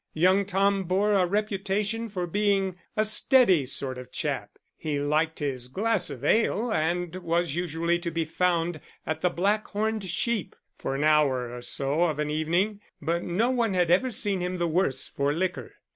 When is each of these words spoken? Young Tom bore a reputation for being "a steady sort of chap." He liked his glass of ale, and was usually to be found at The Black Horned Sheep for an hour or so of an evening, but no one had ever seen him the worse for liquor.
Young 0.15 0.45
Tom 0.47 0.85
bore 0.85 1.13
a 1.13 1.27
reputation 1.27 2.09
for 2.09 2.25
being 2.25 2.75
"a 2.97 3.05
steady 3.05 3.67
sort 3.67 3.99
of 3.99 4.11
chap." 4.11 4.57
He 4.75 4.99
liked 4.99 5.37
his 5.37 5.67
glass 5.67 6.09
of 6.09 6.25
ale, 6.25 6.71
and 6.71 7.17
was 7.17 7.53
usually 7.53 7.99
to 7.99 8.09
be 8.09 8.25
found 8.25 8.81
at 9.05 9.21
The 9.21 9.29
Black 9.29 9.67
Horned 9.67 10.05
Sheep 10.05 10.55
for 10.75 10.95
an 10.95 11.03
hour 11.03 11.55
or 11.55 11.61
so 11.61 12.01
of 12.05 12.17
an 12.17 12.31
evening, 12.31 12.81
but 12.99 13.21
no 13.21 13.51
one 13.51 13.75
had 13.75 13.91
ever 13.91 14.09
seen 14.09 14.41
him 14.41 14.57
the 14.57 14.67
worse 14.67 15.07
for 15.07 15.31
liquor. 15.33 15.73